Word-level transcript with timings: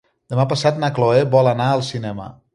Demà 0.33 0.45
passat 0.53 0.79
na 0.85 0.89
Cloè 0.95 1.21
vol 1.37 1.53
anar 1.53 1.71
al 1.77 1.87
cinema. 1.93 2.33